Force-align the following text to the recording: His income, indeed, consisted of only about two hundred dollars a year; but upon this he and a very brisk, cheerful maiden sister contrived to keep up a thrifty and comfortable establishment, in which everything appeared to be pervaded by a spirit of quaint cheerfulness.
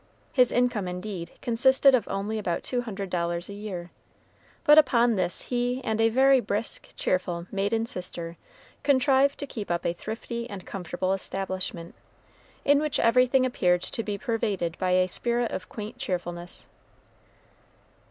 His 0.33 0.51
income, 0.51 0.87
indeed, 0.87 1.33
consisted 1.43 1.93
of 1.93 2.07
only 2.07 2.39
about 2.39 2.63
two 2.63 2.81
hundred 2.81 3.11
dollars 3.11 3.49
a 3.49 3.53
year; 3.53 3.91
but 4.63 4.79
upon 4.79 5.15
this 5.15 5.43
he 5.43 5.79
and 5.83 6.01
a 6.01 6.09
very 6.09 6.39
brisk, 6.39 6.89
cheerful 6.95 7.45
maiden 7.51 7.85
sister 7.85 8.35
contrived 8.81 9.37
to 9.37 9.45
keep 9.45 9.69
up 9.69 9.85
a 9.85 9.93
thrifty 9.93 10.49
and 10.49 10.65
comfortable 10.65 11.13
establishment, 11.13 11.93
in 12.65 12.79
which 12.79 12.99
everything 12.99 13.45
appeared 13.45 13.83
to 13.83 14.01
be 14.01 14.17
pervaded 14.17 14.75
by 14.79 14.93
a 14.93 15.07
spirit 15.07 15.51
of 15.51 15.69
quaint 15.69 15.99
cheerfulness. 15.99 16.67